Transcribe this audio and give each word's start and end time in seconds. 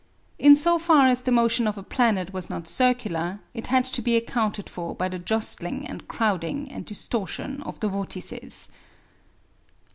In 0.39 0.55
so 0.55 0.79
far 0.79 1.05
as 1.05 1.21
the 1.21 1.31
motion 1.31 1.67
of 1.67 1.77
a 1.77 1.83
planet 1.83 2.33
was 2.33 2.49
not 2.49 2.67
circular, 2.67 3.39
it 3.53 3.67
had 3.67 3.85
to 3.85 4.01
be 4.01 4.15
accounted 4.15 4.67
for 4.67 4.95
by 4.95 5.07
the 5.07 5.19
jostling 5.19 5.85
and 5.85 6.07
crowding 6.07 6.71
and 6.71 6.83
distortion 6.83 7.61
of 7.67 7.79
the 7.81 7.87
vortices. 7.87 8.71